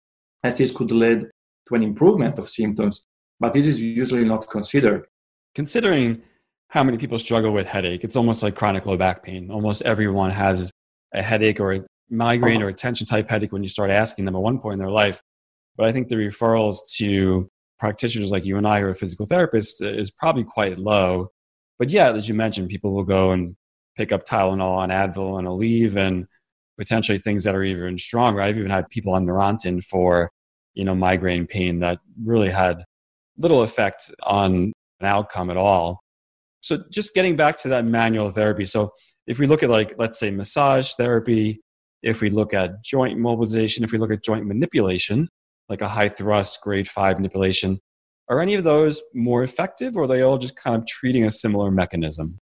[0.43, 1.27] as this could lead
[1.69, 3.05] to an improvement of symptoms,
[3.39, 5.07] but this is usually not considered.
[5.55, 6.23] Considering
[6.69, 9.51] how many people struggle with headache, it's almost like chronic low back pain.
[9.51, 10.71] Almost everyone has
[11.15, 12.67] a headache or a migraine oh.
[12.67, 15.23] or attention type headache when you start asking them at one point in their life.
[15.77, 19.81] But I think the referrals to practitioners like you and I who are physical therapists
[19.81, 21.29] uh, is probably quite low.
[21.79, 23.57] But yeah, as you mentioned, people will go and
[23.97, 26.27] pick up Tylenol and Advil and Aleve and
[26.77, 28.41] potentially things that are even stronger.
[28.41, 30.31] I've even had people on Neurontin for,
[30.75, 32.85] you know, migraine pain that really had
[33.37, 36.01] little effect on an outcome at all.
[36.61, 38.65] So just getting back to that manual therapy.
[38.65, 38.93] So
[39.29, 41.61] if we look at like, let's say massage therapy,
[42.03, 45.29] if we look at joint mobilization, if we look at joint manipulation,
[45.69, 47.79] like a high thrust grade five manipulation,
[48.31, 51.31] are any of those more effective or are they all just kind of treating a
[51.31, 52.39] similar mechanism?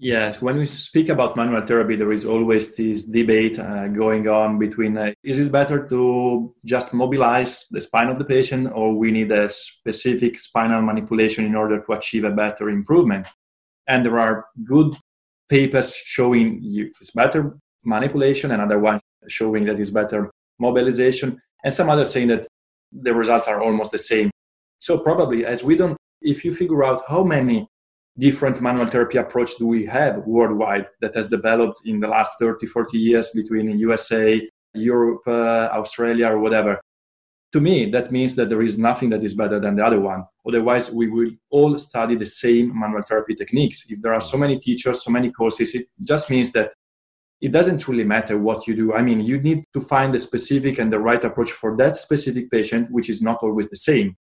[0.00, 4.58] Yes, when we speak about manual therapy, there is always this debate uh, going on
[4.58, 9.10] between uh, is it better to just mobilize the spine of the patient or we
[9.10, 13.26] need a specific spinal manipulation in order to achieve a better improvement?
[13.88, 14.94] And there are good
[15.48, 21.90] papers showing you it's better manipulation, another one showing that it's better mobilization, and some
[21.90, 22.46] others saying that
[22.92, 24.30] the results are almost the same.
[24.78, 27.66] So probably as we don't, if you figure out how many
[28.18, 32.66] different manual therapy approach do we have worldwide that has developed in the last 30
[32.66, 34.42] 40 years between usa
[34.74, 36.80] europe uh, australia or whatever
[37.52, 40.24] to me that means that there is nothing that is better than the other one
[40.46, 44.58] otherwise we will all study the same manual therapy techniques if there are so many
[44.58, 46.72] teachers so many courses it just means that
[47.40, 50.78] it doesn't really matter what you do i mean you need to find the specific
[50.78, 54.16] and the right approach for that specific patient which is not always the same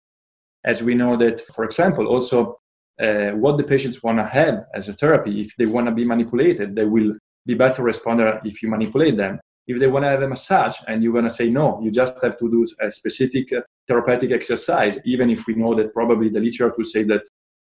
[0.63, 2.59] as we know that for example also
[3.01, 5.41] uh, what the patients want to have as a therapy.
[5.41, 7.13] If they want to be manipulated, they will
[7.45, 9.39] be better responder if you manipulate them.
[9.67, 12.21] If they want to have a massage and you're going to say no, you just
[12.23, 16.39] have to do a specific uh, therapeutic exercise, even if we know that probably the
[16.39, 17.23] literature will say that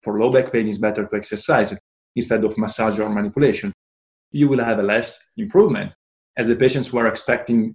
[0.03, 1.77] for low back pain is better to exercise
[2.17, 3.73] instead of massage or manipulation.
[4.31, 5.93] You will have a less improvement
[6.37, 7.75] as the patients were expecting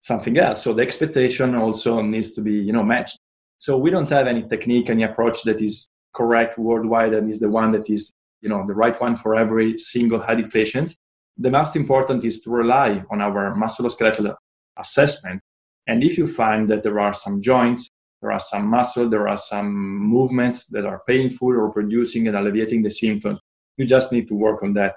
[0.00, 0.62] something else.
[0.62, 3.18] So the expectation also needs to be, you know, matched.
[3.58, 7.48] So we don't have any technique, any approach that is correct worldwide and is the
[7.48, 10.96] one that is you know the right one for every single headache patient
[11.38, 14.34] the most important is to rely on our musculoskeletal
[14.78, 15.40] assessment.
[15.86, 19.36] And if you find that there are some joints there are some muscle there are
[19.36, 23.38] some movements that are painful or producing and alleviating the symptoms
[23.76, 24.94] you just need to work on that.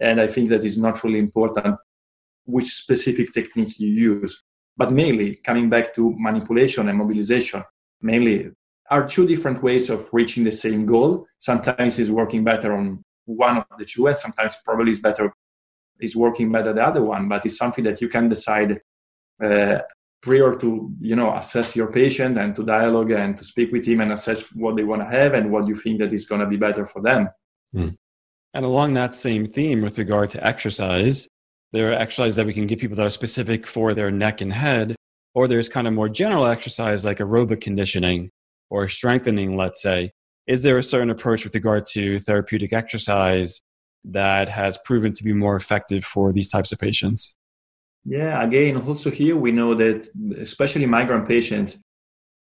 [0.00, 1.76] And i think that is not really important
[2.44, 4.42] which specific technique you use
[4.78, 7.62] but mainly coming back to manipulation and mobilization.
[8.00, 8.50] Mainly
[8.90, 11.26] are two different ways of reaching the same goal.
[11.38, 15.30] Sometimes it's working better on one of the two, and sometimes probably it's better
[16.00, 17.28] is working better the other one.
[17.28, 18.80] But it's something that you can decide
[19.42, 19.78] uh,
[20.20, 24.00] prior to you know assess your patient and to dialogue and to speak with him
[24.00, 26.46] and assess what they want to have and what you think that is going to
[26.46, 27.28] be better for them.
[27.72, 27.90] Hmm.
[28.54, 31.28] And along that same theme, with regard to exercise,
[31.72, 34.52] there are exercises that we can give people that are specific for their neck and
[34.52, 34.96] head,
[35.34, 38.30] or there's kind of more general exercise like aerobic conditioning
[38.70, 40.10] or strengthening, let's say,
[40.46, 43.60] is there a certain approach with regard to therapeutic exercise
[44.12, 47.34] that has proven to be more effective for these types of patients?
[48.04, 51.78] Yeah, again, also here we know that especially migraine patients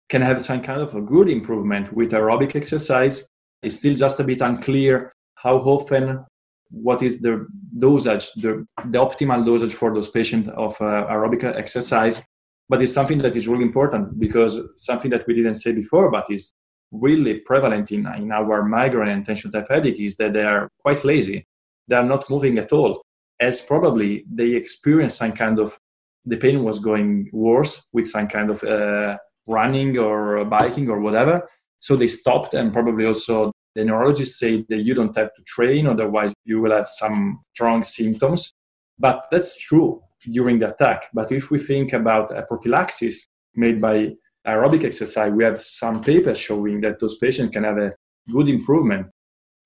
[0.08, 3.26] can have some kind of a good improvement with aerobic exercise.
[3.62, 6.24] It's still just a bit unclear how often,
[6.70, 7.46] what is the
[7.78, 12.22] dosage, the, the optimal dosage for those patients of uh, aerobic exercise
[12.68, 16.30] but it's something that is really important because something that we didn't say before but
[16.30, 16.54] is
[17.00, 21.04] really prevalent in, in our migraine and tension type headache is that they are quite
[21.04, 21.46] lazy.
[21.88, 23.02] They are not moving at all.
[23.40, 25.78] As probably they experience some kind of
[26.24, 31.48] the pain was going worse with some kind of uh, running or biking or whatever.
[31.80, 35.86] So they stopped and probably also the neurologist say that you don't have to train
[35.86, 38.54] otherwise you will have some strong symptoms.
[38.98, 41.08] But that's true during the attack.
[41.12, 44.14] But if we think about a prophylaxis made by
[44.46, 47.92] aerobic exercise, we have some papers showing that those patients can have a
[48.30, 49.06] good improvement.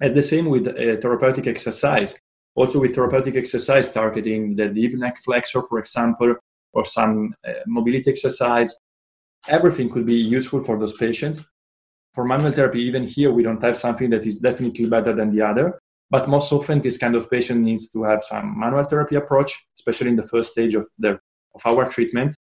[0.00, 0.66] As the same with
[1.02, 2.14] therapeutic exercise.
[2.54, 6.34] Also with therapeutic exercise targeting the deep neck flexor, for example,
[6.72, 8.74] or some uh, mobility exercise,
[9.48, 11.40] everything could be useful for those patients.
[12.14, 15.42] For manual therapy, even here, we don't have something that is definitely better than the
[15.42, 15.78] other.
[16.10, 20.08] But most often, this kind of patient needs to have some manual therapy approach, especially
[20.08, 21.18] in the first stage of, the,
[21.54, 22.34] of our treatment,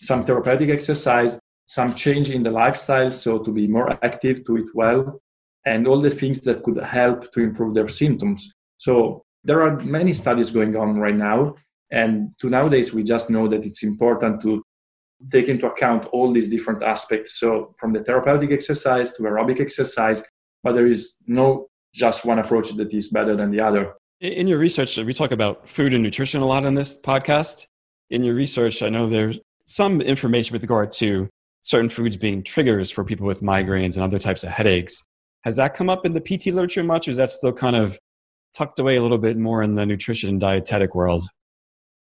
[0.00, 4.68] some therapeutic exercise, some change in the lifestyle, so to be more active, to eat
[4.74, 5.20] well,
[5.64, 8.52] and all the things that could help to improve their symptoms.
[8.78, 11.56] So there are many studies going on right now,
[11.90, 14.62] and to nowadays we just know that it's important to
[15.30, 17.40] take into account all these different aspects.
[17.40, 20.22] So from the therapeutic exercise to aerobic exercise,
[20.62, 23.94] but there is no just one approach that is better than the other.
[24.20, 27.66] In your research, we talk about food and nutrition a lot on this podcast.
[28.10, 31.28] in your research, I know there's some information with regard to
[31.66, 35.02] certain foods being triggers for people with migraines and other types of headaches.
[35.42, 37.98] Has that come up in the PT literature much, or is that still kind of
[38.54, 41.26] tucked away a little bit more in the nutrition and dietetic world?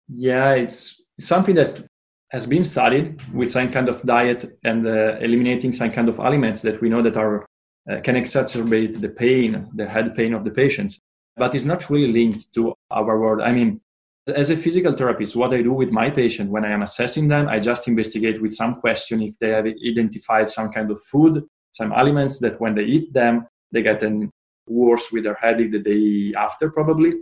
[0.09, 1.85] Yeah, it's something that
[2.31, 6.63] has been studied with some kind of diet and uh, eliminating some kind of aliments
[6.63, 7.45] that we know that are
[7.91, 11.01] uh, can exacerbate the pain, the head pain of the patients,
[11.37, 13.41] but it's not really linked to our world.
[13.41, 13.81] I mean,
[14.29, 17.49] as a physical therapist, what I do with my patient when I am assessing them,
[17.49, 21.93] I just investigate with some question if they have identified some kind of food, some
[21.93, 24.31] aliments that when they eat them, they get an
[24.67, 27.15] worse with their headache the day after, probably.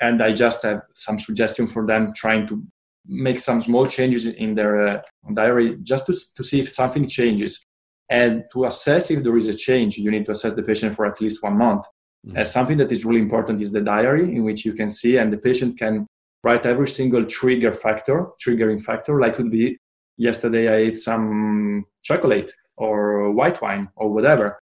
[0.00, 2.62] And I just have some suggestion for them trying to
[3.06, 5.02] make some small changes in their uh,
[5.34, 7.64] diary just to, to see if something changes.
[8.08, 11.06] And to assess if there is a change, you need to assess the patient for
[11.06, 11.86] at least one month.
[12.26, 12.38] Mm-hmm.
[12.38, 15.32] Uh, something that is really important is the diary in which you can see and
[15.32, 16.06] the patient can
[16.42, 19.78] write every single trigger factor, triggering factor, like would be
[20.16, 24.58] yesterday I ate some chocolate or white wine or whatever.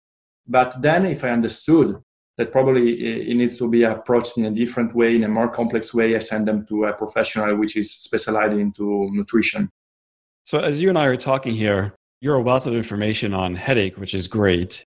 [0.48, 2.02] But then if I understood
[2.38, 5.94] that probably it needs to be approached in a different way, in a more complex
[5.94, 9.70] way, I send them to a professional which is specialized into nutrition.
[10.44, 13.98] So as you and I are talking here, you're a wealth of information on headache,
[13.98, 14.84] which is great.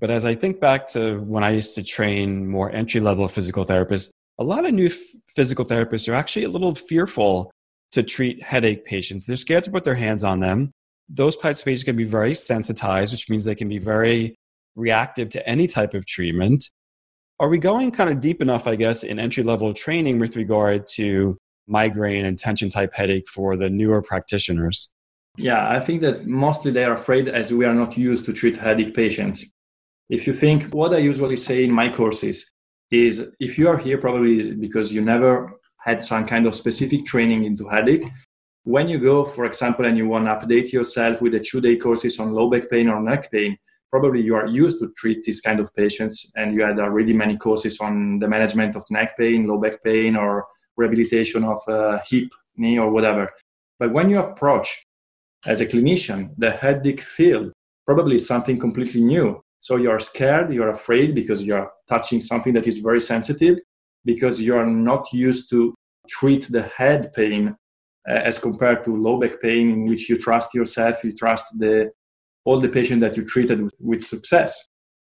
[0.00, 3.64] But as I think back to when I used to train more entry level physical
[3.64, 7.50] therapists, a lot of new f- physical therapists are actually a little fearful
[7.92, 9.26] to treat headache patients.
[9.26, 10.72] They're scared to put their hands on them.
[11.08, 14.34] Those types of patients can be very sensitized, which means they can be very
[14.74, 16.70] reactive to any type of treatment.
[17.38, 20.86] Are we going kind of deep enough, I guess, in entry level training with regard
[20.94, 24.88] to migraine and tension type headache for the newer practitioners?
[25.36, 28.56] Yeah, I think that mostly they are afraid as we are not used to treat
[28.56, 29.44] headache patients.
[30.08, 32.50] If you think what I usually say in my courses
[32.90, 37.04] is if you are here probably is because you never had some kind of specific
[37.04, 38.04] training into headache
[38.64, 41.76] when you go for example and you want to update yourself with a two day
[41.76, 43.56] courses on low back pain or neck pain
[43.90, 47.36] probably you are used to treat this kind of patients and you had already many
[47.36, 52.28] courses on the management of neck pain low back pain or rehabilitation of uh, hip
[52.56, 53.30] knee or whatever.
[53.78, 54.84] But when you approach
[55.46, 57.52] as a clinician the headache field
[57.84, 62.76] probably something completely new so you're scared, you're afraid because you're touching something that is
[62.88, 63.56] very sensitive,
[64.04, 65.74] because you're not used to
[66.06, 67.56] treat the head pain
[68.06, 71.90] uh, as compared to low back pain, in which you trust yourself, you trust the
[72.44, 74.52] all the patient that you treated with, with success.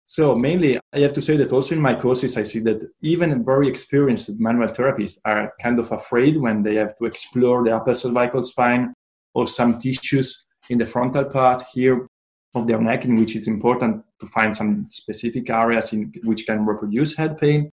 [0.07, 3.45] So mainly, I have to say that also in my courses, I see that even
[3.45, 7.95] very experienced manual therapists are kind of afraid when they have to explore the upper
[7.95, 8.95] cervical spine
[9.35, 12.09] or some tissues in the frontal part here
[12.55, 16.65] of their neck in which it's important to find some specific areas in which can
[16.65, 17.71] reproduce head pain.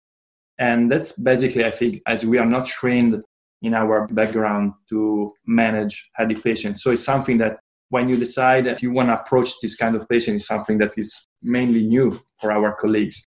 [0.58, 3.22] And that's basically, I think, as we are not trained
[3.62, 6.84] in our background to manage headache patients.
[6.84, 7.60] So it's something that
[7.90, 10.98] when you decide that you want to approach this kind of patient is something that
[10.98, 13.24] is mainly new for our colleagues.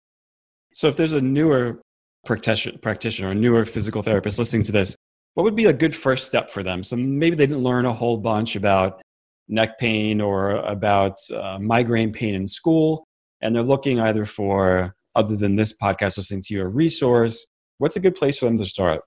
[0.74, 1.82] So if there's a newer
[2.26, 4.96] practitioner, a newer physical therapist listening to this,
[5.34, 6.84] what would be a good first step for them?
[6.84, 9.02] So maybe they didn't learn a whole bunch about
[9.48, 13.06] neck pain or about uh, migraine pain in school,
[13.42, 17.46] and they're looking either for, other than this podcast, listening to you, a resource,
[17.78, 19.02] what's a good place for them to start?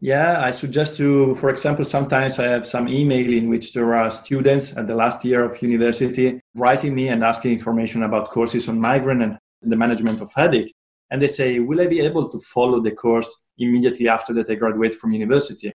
[0.00, 4.10] Yeah, I suggest to, for example, sometimes I have some email in which there are
[4.10, 8.80] students at the last year of university writing me and asking information about courses on
[8.80, 10.74] migraine and the management of headache.
[11.12, 14.56] And they say, Will I be able to follow the course immediately after that I
[14.56, 15.72] graduate from university?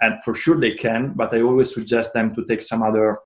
[0.00, 3.18] And for sure they can, but I always suggest them to take some other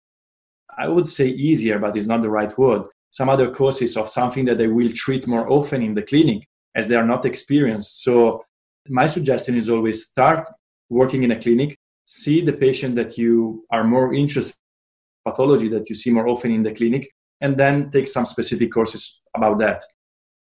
[0.79, 2.83] I would say easier, but it's not the right word.
[3.11, 6.87] Some other courses of something that they will treat more often in the clinic as
[6.87, 8.03] they are not experienced.
[8.03, 8.43] So
[8.89, 10.49] my suggestion is always start
[10.89, 15.89] working in a clinic, see the patient that you are more interested in, pathology that
[15.89, 19.85] you see more often in the clinic, and then take some specific courses about that.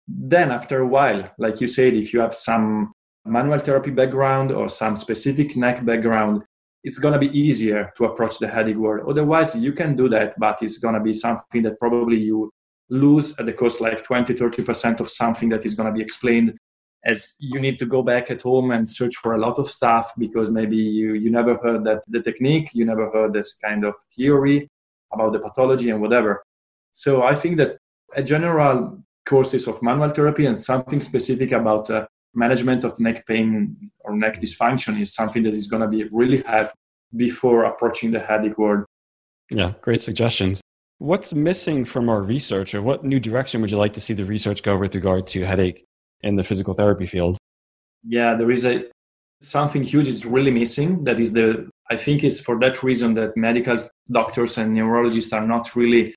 [0.07, 2.93] Then after a while, like you said, if you have some
[3.25, 6.43] manual therapy background or some specific neck background,
[6.85, 9.09] it's going to be easier to approach the headache world.
[9.09, 12.51] Otherwise, you can do that, but it's going to be something that probably you
[12.89, 16.57] lose at the cost like 20, 30% of something that is going to be explained
[17.05, 20.13] as you need to go back at home and search for a lot of stuff
[20.19, 23.95] because maybe you, you never heard that the technique, you never heard this kind of
[24.15, 24.69] theory
[25.13, 26.43] about the pathology and whatever.
[26.93, 27.79] So I think that
[28.15, 33.91] a general courses of manual therapy and something specific about uh, management of neck pain
[34.01, 36.71] or neck dysfunction is something that is going to be really hard
[37.17, 38.85] before approaching the headache world.
[39.51, 40.61] Yeah, great suggestions.
[40.99, 44.25] What's missing from our research, or what new direction would you like to see the
[44.25, 45.85] research go with regard to headache
[46.23, 47.39] in the physical therapy field?
[48.03, 48.85] Yeah, there is a
[49.41, 51.05] something huge is really missing.
[51.05, 55.47] That is the I think it's for that reason that medical doctors and neurologists are
[55.47, 56.15] not really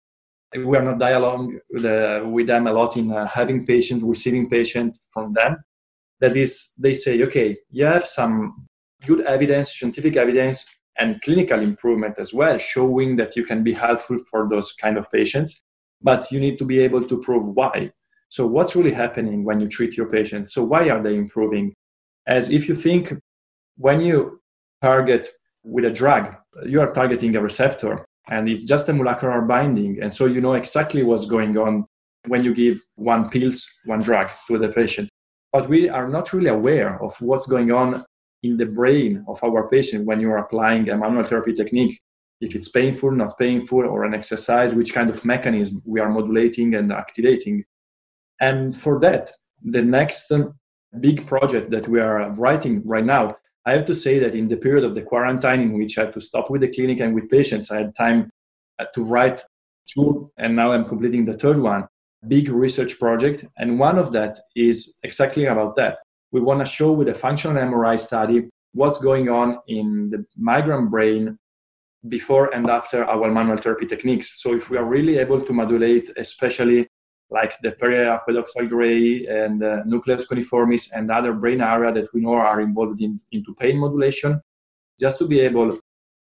[0.53, 4.49] we are not dialogue with, uh, with them a lot in uh, having patients, receiving
[4.49, 5.55] patients from them.
[6.22, 8.67] That is, they say, okay, you have some
[9.05, 10.65] good evidence, scientific evidence,
[10.97, 15.11] and clinical improvement as well, showing that you can be helpful for those kind of
[15.11, 15.61] patients.
[16.01, 17.91] But you need to be able to prove why.
[18.30, 20.53] So, what's really happening when you treat your patients?
[20.53, 21.74] So, why are they improving?
[22.28, 23.13] As if you think
[23.78, 24.39] when you
[24.82, 25.28] target
[25.63, 30.01] with a drug, you are targeting a receptor and it's just a molecular binding.
[30.01, 31.86] And so you know exactly what's going on
[32.28, 35.09] when you give one pills, one drug to the patient.
[35.52, 38.06] But we are not really aware of what's going on
[38.43, 41.99] in the brain of our patient when you are applying a manual therapy technique.
[42.39, 46.74] If it's painful, not painful, or an exercise, which kind of mechanism we are modulating
[46.76, 47.64] and activating.
[48.39, 49.32] And for that,
[49.64, 50.32] the next
[50.99, 53.36] big project that we are writing right now
[53.66, 56.14] I have to say that in the period of the quarantine in which I had
[56.14, 58.32] to stop with the clinic and with patients, I had time
[58.80, 59.39] uh, to write
[59.88, 61.88] two, and now I'm completing the third one,
[62.28, 63.45] big research project.
[63.57, 65.99] And one of that is exactly about that.
[66.32, 70.88] We want to show with a functional MRI study what's going on in the migraine
[70.88, 71.38] brain
[72.07, 74.41] before and after our manual therapy techniques.
[74.41, 76.88] So if we are really able to modulate, especially
[77.30, 82.34] like the periaqueductal gray and uh, nucleus cuneiformis and other brain area that we know
[82.34, 84.41] are involved in, into pain modulation,
[84.99, 85.80] just to be able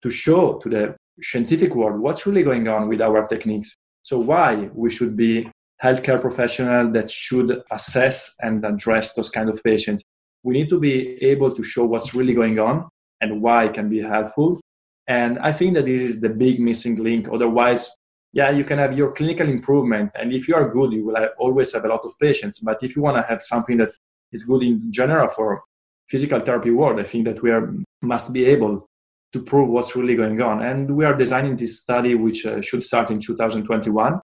[0.02, 3.76] to show to the scientific world what's really going on with our techniques.
[4.02, 5.50] So why we should be
[5.84, 10.04] healthcare professional that should assess and address those kind of patients.
[10.44, 12.88] We need to be able to show what's really going on
[13.22, 14.60] and why it can be helpful.
[15.08, 17.28] And I think that this is the big missing link.
[17.32, 17.90] Otherwise,
[18.32, 20.12] yeah, you can have your clinical improvement.
[20.16, 22.60] And if you are good, you will have, always have a lot of patients.
[22.60, 23.96] But if you want to have something that
[24.32, 25.64] is good in general for
[26.08, 28.88] physical therapy world, I think that we are, must be able
[29.34, 30.64] to prove what's really going on.
[30.64, 34.20] And we are designing this study, which uh, should start in 2021,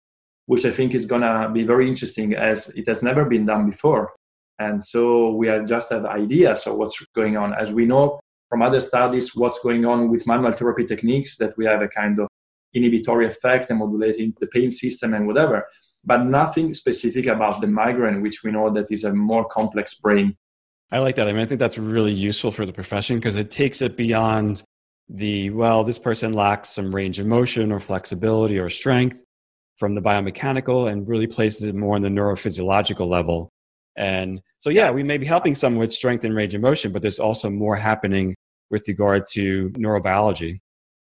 [0.47, 4.13] which I think is to be very interesting as it has never been done before.
[4.59, 7.53] And so we are just have ideas of what's going on.
[7.53, 8.19] As we know
[8.49, 12.19] from other studies, what's going on with manual therapy techniques, that we have a kind
[12.19, 12.27] of
[12.73, 15.65] inhibitory effect and modulating the pain system and whatever,
[16.03, 20.35] but nothing specific about the migraine, which we know that is a more complex brain.
[20.91, 21.27] I like that.
[21.27, 24.61] I mean, I think that's really useful for the profession because it takes it beyond
[25.09, 29.23] the, well, this person lacks some range of motion or flexibility or strength
[29.77, 33.51] from the biomechanical and really places it more on the neurophysiological level.
[33.97, 37.01] And so, yeah, we may be helping someone with strength and range of motion, but
[37.01, 38.35] there's also more happening
[38.69, 40.59] with regard to neurobiology.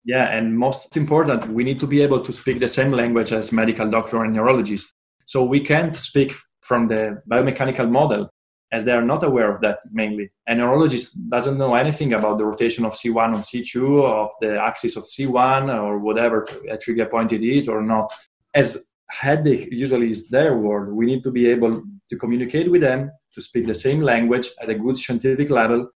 [0.05, 3.51] Yeah, and most important, we need to be able to speak the same language as
[3.51, 4.93] medical doctor and neurologist.
[5.25, 8.29] So we can't speak from the biomechanical model
[8.71, 10.29] as they are not aware of that mainly.
[10.47, 14.95] A neurologist doesn't know anything about the rotation of C1 or C2, of the axis
[14.95, 18.11] of C1 or whatever a trigger point it is or not.
[18.57, 23.11] As headache usually is their word, we need to be able to communicate with them,
[23.35, 25.91] to speak the same language at a good scientific level,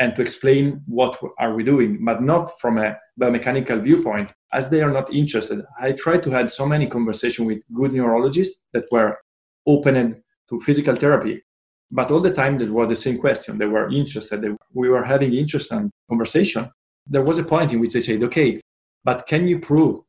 [0.00, 4.80] and to explain what are we doing, but not from a biomechanical viewpoint, as they
[4.80, 5.64] are not interested.
[5.78, 9.16] I tried to have so many conversations with good neurologists that were
[9.64, 11.44] open to physical therapy,
[11.92, 13.56] but all the time there was the same question.
[13.56, 14.42] They were interested.
[14.42, 16.72] They, we were having interesting conversation.
[17.06, 18.60] There was a point in which they said, "Okay,
[19.04, 20.00] but can you prove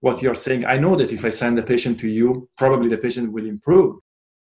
[0.00, 0.64] what you're saying?
[0.64, 3.96] I know that if I send the patient to you, probably the patient will improve,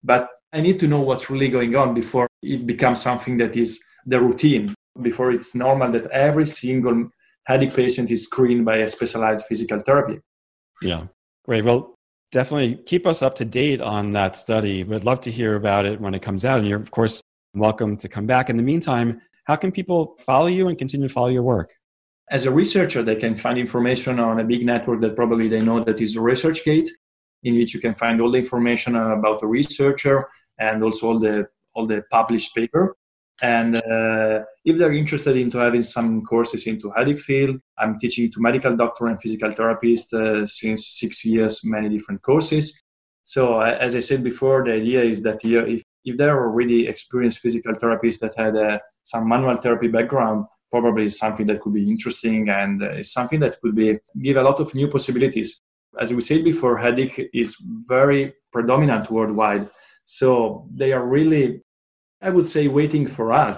[0.04, 3.82] but I need to know what's really going on before it becomes something that is
[4.06, 7.10] the routine before it's normal that every single
[7.46, 10.20] headache patient is screened by a specialized physical therapy.
[10.82, 11.08] Yeah,
[11.46, 11.66] great.
[11.66, 11.96] Well,
[12.32, 14.84] definitely keep us up to date on that study.
[14.84, 16.60] We'd love to hear about it when it comes out.
[16.60, 17.22] And you're, of course,
[17.54, 18.50] welcome to come back.
[18.50, 21.74] In the meantime, how can people follow you and continue to follow your work?
[22.30, 25.84] As a researcher, they can find information on a big network that probably they know
[25.84, 26.90] that is ResearchGate,
[27.44, 30.28] in which you can find all the information about the researcher
[30.60, 32.96] and also all the all the published paper.
[33.42, 38.40] And uh, if they're interested into having some courses into headache field, I'm teaching to
[38.40, 42.80] medical doctor and physical therapist uh, since six years, many different courses.
[43.24, 46.88] So uh, as I said before, the idea is that if, if there are already
[46.88, 50.46] experienced physical therapists that had uh, some manual therapy background,
[50.76, 54.48] probably something that could be interesting and uh, is something that could be give a
[54.50, 55.50] lot of new possibilities.
[56.04, 57.56] As we said before, headache is
[57.98, 59.70] very predominant worldwide.
[60.06, 61.46] So they are really
[62.28, 63.58] I would say waiting for us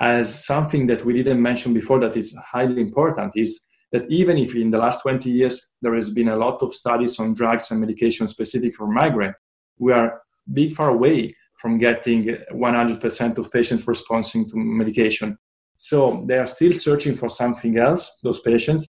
[0.00, 3.60] as something that we didn't mention before that is highly important is
[3.92, 7.18] that even if in the last 20 years there has been a lot of studies
[7.18, 9.34] on drugs and medication specific for migraine,
[9.78, 10.20] we are
[10.52, 15.38] big far away from getting 100% of patients responding to medication.
[15.82, 18.86] So they are still searching for something else, those patients,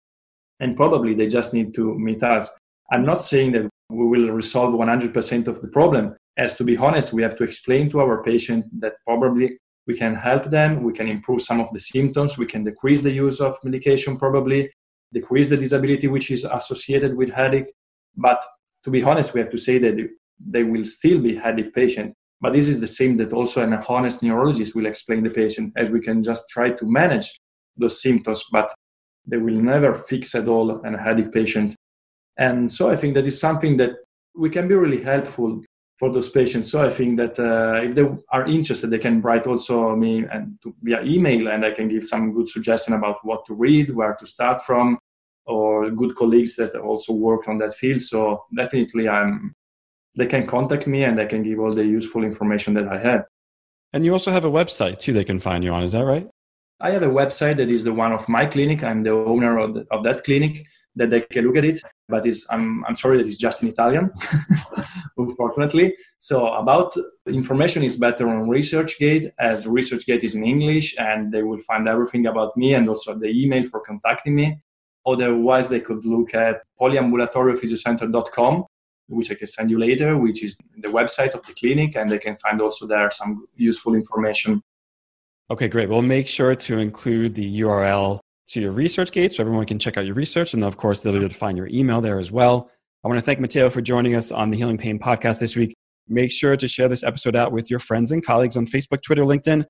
[0.61, 2.49] and probably they just need to meet us.
[2.93, 6.15] I'm not saying that we will resolve 100% of the problem.
[6.37, 9.59] As to be honest, we have to explain to our patient that probably
[9.89, 13.11] we can help them, we can improve some of the symptoms, we can decrease the
[13.11, 14.71] use of medication, probably
[15.13, 17.73] decrease the disability which is associated with headache.
[18.17, 18.41] But
[18.85, 19.95] to be honest, we have to say that
[20.39, 22.15] they will still be headache patient.
[22.41, 25.91] But this is the same that also an honest neurologist will explain the patient, as
[25.91, 27.41] we can just try to manage
[27.77, 28.73] those symptoms, but
[29.27, 31.75] they will never fix at all an headache patient.
[32.37, 33.91] And so I think that is something that
[34.35, 35.63] we can be really helpful
[35.99, 36.71] for those patients.
[36.71, 40.59] So I think that uh, if they are interested, they can write also me and
[40.63, 44.15] to, via email, and I can give some good suggestion about what to read, where
[44.15, 44.99] to start from,
[45.47, 48.03] or good colleagues that also work on that field.
[48.03, 49.55] So definitely, I'm.
[50.17, 53.25] They can contact me, and I can give all the useful information that I have.
[53.93, 55.13] And you also have a website too.
[55.13, 55.83] They can find you on.
[55.83, 56.27] Is that right?
[56.81, 58.83] I have a website that is the one of my clinic.
[58.83, 62.27] I'm the owner of, the, of that clinic that they can look at it, but
[62.27, 64.11] it's, I'm, I'm sorry that it's just in Italian,
[65.17, 65.95] unfortunately.
[66.19, 66.95] So about
[67.27, 72.27] information is better on ResearchGate as ResearchGate is in English and they will find everything
[72.27, 74.59] about me and also the email for contacting me.
[75.07, 78.65] Otherwise, they could look at polyambulatoriophysiocenter.com,
[79.09, 82.19] which I can send you later, which is the website of the clinic, and they
[82.19, 84.63] can find also there some useful information.
[85.51, 85.89] Okay, great.
[85.89, 90.05] We'll make sure to include the URL to your ResearchGate so everyone can check out
[90.05, 90.55] your research.
[90.55, 92.71] And of course, they'll be able to find your email there as well.
[93.05, 95.77] I want to thank Matteo for joining us on the Healing Pain podcast this week.
[96.09, 99.23] Make sure to share this episode out with your friends and colleagues on Facebook, Twitter,
[99.23, 99.65] LinkedIn,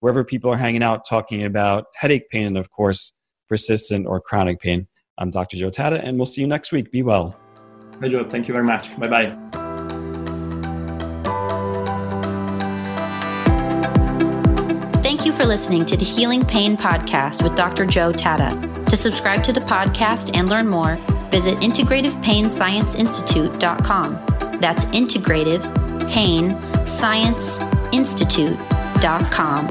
[0.00, 3.12] wherever people are hanging out talking about headache pain and, of course,
[3.48, 4.88] persistent or chronic pain.
[5.18, 5.56] I'm Dr.
[5.56, 6.90] Joe Tata, and we'll see you next week.
[6.90, 7.38] Be well.
[8.08, 8.24] Joe.
[8.28, 8.98] Thank you very much.
[8.98, 9.36] Bye bye.
[15.02, 17.86] Thank you for listening to the Healing Pain Podcast with Dr.
[17.86, 18.84] Joe Tata.
[18.86, 20.96] To subscribe to the podcast and learn more,
[21.30, 24.58] visit integrativepainscienceinstitute.com.
[24.60, 27.58] That's integrative pain science
[27.92, 29.68] institute.com.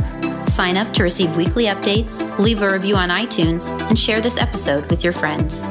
[0.48, 4.90] Sign up to receive weekly updates, leave a review on iTunes, and share this episode
[4.90, 5.64] with your friends.